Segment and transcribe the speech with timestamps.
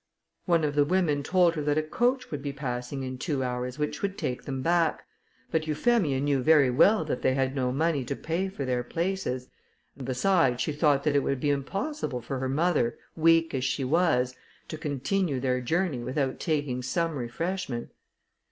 [0.47, 3.77] One of the women told her that a coach would be passing in two hours
[3.77, 5.05] which would take them back,
[5.51, 9.47] but Euphemia knew very well that they had no money to pay for their places,
[9.95, 13.83] and besides she thought that it would be impossible for her mother, weak as she
[13.83, 14.35] was,
[14.69, 17.91] to continue her journey without taking some refreshment.